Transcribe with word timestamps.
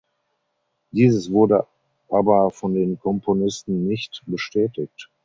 Dieses 0.89 1.31
wurde 1.31 1.67
aber 2.09 2.49
von 2.49 2.73
den 2.73 2.99
Komponisten 2.99 3.85
nicht 3.87 4.23
bestätigt. 4.25 5.11